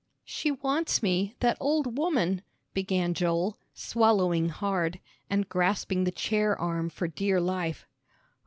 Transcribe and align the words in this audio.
"She 0.25 0.49
wants 0.49 1.03
me 1.03 1.35
that 1.41 1.57
old 1.59 1.95
woman," 1.99 2.41
began 2.73 3.13
Joel, 3.13 3.59
swallowing 3.75 4.49
hard, 4.49 4.99
and 5.29 5.47
grasping 5.47 6.05
the 6.05 6.11
chair 6.11 6.57
arm 6.59 6.89
for 6.89 7.07
dear 7.07 7.39
life. 7.39 7.85